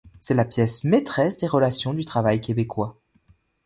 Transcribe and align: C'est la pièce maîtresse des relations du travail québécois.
C'est 0.19 0.33
la 0.33 0.45
pièce 0.45 0.83
maîtresse 0.83 1.37
des 1.37 1.45
relations 1.45 1.93
du 1.93 2.05
travail 2.05 2.41
québécois. 2.41 2.99